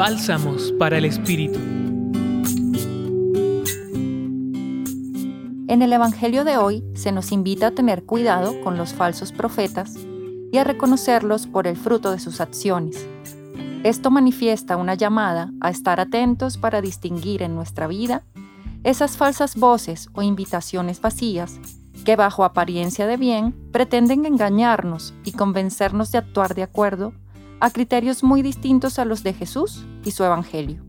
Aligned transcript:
Bálsamos 0.00 0.72
para 0.78 0.96
el 0.96 1.04
Espíritu. 1.04 1.58
En 5.68 5.82
el 5.82 5.92
Evangelio 5.92 6.44
de 6.44 6.56
hoy 6.56 6.82
se 6.94 7.12
nos 7.12 7.32
invita 7.32 7.66
a 7.66 7.70
tener 7.72 8.06
cuidado 8.06 8.58
con 8.62 8.78
los 8.78 8.94
falsos 8.94 9.30
profetas 9.30 9.96
y 10.50 10.56
a 10.56 10.64
reconocerlos 10.64 11.46
por 11.46 11.66
el 11.66 11.76
fruto 11.76 12.12
de 12.12 12.18
sus 12.18 12.40
acciones. 12.40 13.06
Esto 13.84 14.10
manifiesta 14.10 14.78
una 14.78 14.94
llamada 14.94 15.52
a 15.60 15.68
estar 15.68 16.00
atentos 16.00 16.56
para 16.56 16.80
distinguir 16.80 17.42
en 17.42 17.54
nuestra 17.54 17.86
vida 17.86 18.22
esas 18.84 19.18
falsas 19.18 19.54
voces 19.54 20.08
o 20.14 20.22
invitaciones 20.22 21.02
vacías 21.02 21.60
que 22.06 22.16
bajo 22.16 22.44
apariencia 22.44 23.06
de 23.06 23.18
bien 23.18 23.54
pretenden 23.70 24.24
engañarnos 24.24 25.12
y 25.26 25.32
convencernos 25.32 26.10
de 26.10 26.16
actuar 26.16 26.54
de 26.54 26.62
acuerdo 26.62 27.12
a 27.60 27.70
criterios 27.70 28.22
muy 28.22 28.42
distintos 28.42 28.98
a 28.98 29.04
los 29.04 29.22
de 29.22 29.34
Jesús 29.34 29.84
y 30.04 30.10
su 30.10 30.24
Evangelio. 30.24 30.82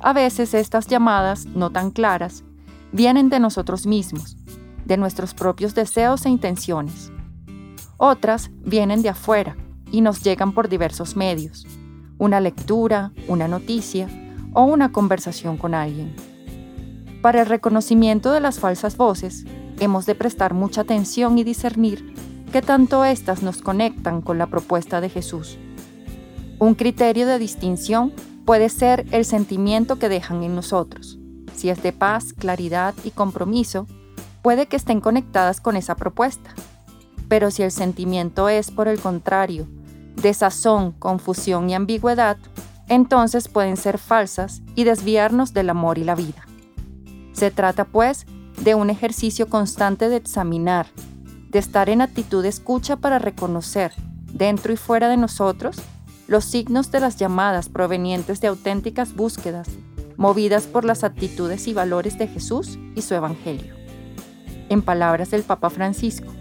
A 0.00 0.12
veces 0.12 0.54
estas 0.54 0.86
llamadas, 0.86 1.46
no 1.46 1.70
tan 1.70 1.90
claras, 1.90 2.44
vienen 2.92 3.30
de 3.30 3.40
nosotros 3.40 3.86
mismos, 3.86 4.36
de 4.84 4.96
nuestros 4.96 5.32
propios 5.32 5.74
deseos 5.74 6.26
e 6.26 6.28
intenciones. 6.28 7.10
Otras 7.96 8.50
vienen 8.64 9.02
de 9.02 9.10
afuera 9.10 9.56
y 9.90 10.00
nos 10.00 10.22
llegan 10.22 10.52
por 10.52 10.68
diversos 10.68 11.16
medios, 11.16 11.66
una 12.18 12.40
lectura, 12.40 13.12
una 13.28 13.48
noticia 13.48 14.08
o 14.52 14.64
una 14.64 14.92
conversación 14.92 15.56
con 15.56 15.74
alguien. 15.74 16.14
Para 17.22 17.42
el 17.42 17.46
reconocimiento 17.46 18.32
de 18.32 18.40
las 18.40 18.58
falsas 18.58 18.96
voces, 18.96 19.44
hemos 19.78 20.04
de 20.06 20.16
prestar 20.16 20.52
mucha 20.52 20.80
atención 20.80 21.38
y 21.38 21.44
discernir 21.44 22.14
qué 22.52 22.60
tanto 22.60 23.04
éstas 23.04 23.42
nos 23.42 23.62
conectan 23.62 24.20
con 24.20 24.36
la 24.36 24.48
propuesta 24.48 25.00
de 25.00 25.08
Jesús. 25.08 25.58
Un 26.62 26.76
criterio 26.76 27.26
de 27.26 27.40
distinción 27.40 28.12
puede 28.44 28.68
ser 28.68 29.04
el 29.10 29.24
sentimiento 29.24 29.98
que 29.98 30.08
dejan 30.08 30.44
en 30.44 30.54
nosotros. 30.54 31.18
Si 31.56 31.70
es 31.70 31.82
de 31.82 31.92
paz, 31.92 32.32
claridad 32.32 32.94
y 33.02 33.10
compromiso, 33.10 33.88
puede 34.42 34.66
que 34.66 34.76
estén 34.76 35.00
conectadas 35.00 35.60
con 35.60 35.74
esa 35.74 35.96
propuesta. 35.96 36.54
Pero 37.26 37.50
si 37.50 37.64
el 37.64 37.72
sentimiento 37.72 38.48
es, 38.48 38.70
por 38.70 38.86
el 38.86 39.00
contrario, 39.00 39.66
desazón, 40.14 40.92
confusión 40.92 41.68
y 41.68 41.74
ambigüedad, 41.74 42.36
entonces 42.86 43.48
pueden 43.48 43.76
ser 43.76 43.98
falsas 43.98 44.62
y 44.76 44.84
desviarnos 44.84 45.52
del 45.52 45.68
amor 45.68 45.98
y 45.98 46.04
la 46.04 46.14
vida. 46.14 46.46
Se 47.32 47.50
trata, 47.50 47.86
pues, 47.86 48.24
de 48.62 48.76
un 48.76 48.88
ejercicio 48.88 49.48
constante 49.48 50.08
de 50.08 50.14
examinar, 50.14 50.86
de 51.50 51.58
estar 51.58 51.88
en 51.88 52.02
actitud 52.02 52.40
de 52.40 52.50
escucha 52.50 52.94
para 52.94 53.18
reconocer, 53.18 53.92
dentro 54.32 54.72
y 54.72 54.76
fuera 54.76 55.08
de 55.08 55.16
nosotros, 55.16 55.82
los 56.32 56.46
signos 56.46 56.90
de 56.90 56.98
las 56.98 57.18
llamadas 57.18 57.68
provenientes 57.68 58.40
de 58.40 58.48
auténticas 58.48 59.14
búsquedas, 59.14 59.68
movidas 60.16 60.66
por 60.66 60.86
las 60.86 61.04
actitudes 61.04 61.68
y 61.68 61.74
valores 61.74 62.16
de 62.16 62.26
Jesús 62.26 62.78
y 62.96 63.02
su 63.02 63.14
Evangelio. 63.14 63.74
En 64.70 64.80
palabras 64.80 65.30
del 65.30 65.42
Papa 65.42 65.68
Francisco, 65.68 66.32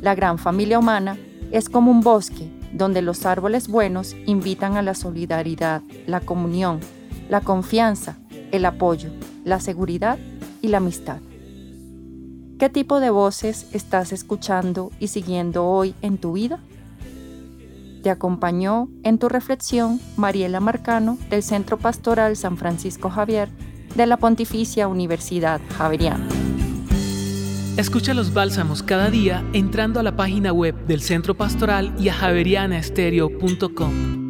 la 0.00 0.14
gran 0.14 0.38
familia 0.38 0.78
humana 0.78 1.18
es 1.52 1.68
como 1.68 1.90
un 1.90 2.00
bosque 2.00 2.50
donde 2.72 3.02
los 3.02 3.26
árboles 3.26 3.68
buenos 3.68 4.16
invitan 4.24 4.78
a 4.78 4.82
la 4.82 4.94
solidaridad, 4.94 5.82
la 6.06 6.20
comunión, 6.20 6.80
la 7.28 7.42
confianza, 7.42 8.16
el 8.52 8.64
apoyo, 8.64 9.10
la 9.44 9.60
seguridad 9.60 10.18
y 10.62 10.68
la 10.68 10.78
amistad. 10.78 11.18
¿Qué 12.58 12.70
tipo 12.70 13.00
de 13.00 13.10
voces 13.10 13.66
estás 13.72 14.12
escuchando 14.12 14.92
y 14.98 15.08
siguiendo 15.08 15.66
hoy 15.66 15.94
en 16.00 16.16
tu 16.16 16.32
vida? 16.32 16.58
Te 18.06 18.12
acompañó 18.12 18.88
en 19.02 19.18
tu 19.18 19.28
reflexión 19.28 19.98
Mariela 20.16 20.60
Marcano 20.60 21.18
del 21.28 21.42
Centro 21.42 21.76
Pastoral 21.76 22.36
San 22.36 22.56
Francisco 22.56 23.10
Javier 23.10 23.48
de 23.96 24.06
la 24.06 24.16
Pontificia 24.16 24.86
Universidad 24.86 25.60
Javeriana. 25.76 26.24
Escucha 27.76 28.14
los 28.14 28.32
bálsamos 28.32 28.84
cada 28.84 29.10
día 29.10 29.44
entrando 29.54 29.98
a 29.98 30.04
la 30.04 30.14
página 30.14 30.52
web 30.52 30.76
del 30.86 31.00
Centro 31.00 31.34
Pastoral 31.34 31.92
y 31.98 32.08
a 32.08 32.14
javerianaestereo.com. 32.14 34.25